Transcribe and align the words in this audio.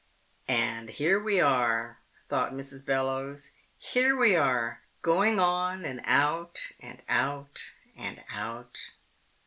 And 0.47 0.89
here 0.89 1.19
we 1.21 1.39
are, 1.39 1.99
thought 2.27 2.53
Mrs. 2.53 2.83
Bellowes. 2.83 3.51
_Here 3.79 4.19
we 4.19 4.35
are, 4.35 4.81
going 5.03 5.39
on 5.39 5.85
out, 6.05 6.71
and 6.79 7.03
out, 7.07 7.73
and 7.95 8.23
out. 8.33 8.93